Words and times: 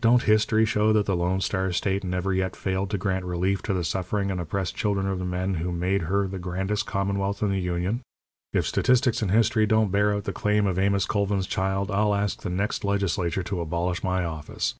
Don't 0.00 0.22
History 0.22 0.64
show 0.64 0.94
that 0.94 1.04
the 1.04 1.14
Lone 1.14 1.42
Star 1.42 1.70
State 1.70 2.02
never 2.02 2.32
yet 2.32 2.56
failed 2.56 2.88
to 2.88 2.96
grant 2.96 3.26
relief 3.26 3.60
to 3.64 3.74
the 3.74 3.84
suffering 3.84 4.30
and 4.30 4.40
oppressed 4.40 4.74
children 4.74 5.06
of 5.06 5.18
the 5.18 5.26
men 5.26 5.56
who 5.56 5.70
made 5.70 6.04
her 6.04 6.26
the 6.26 6.38
grandest 6.38 6.86
commonwealth 6.86 7.42
in 7.42 7.50
the 7.50 7.60
Union? 7.60 8.00
If 8.54 8.66
Statistics 8.66 9.20
and 9.20 9.30
History 9.32 9.66
don't 9.66 9.92
bear 9.92 10.14
out 10.14 10.24
the 10.24 10.32
claim 10.32 10.66
of 10.66 10.78
Amos 10.78 11.04
Colvin's 11.04 11.46
child 11.46 11.90
I'll 11.90 12.14
ask 12.14 12.40
the 12.40 12.48
next 12.48 12.84
legislature 12.86 13.42
to 13.42 13.60
abolish 13.60 14.02
my 14.02 14.24
office. 14.24 14.76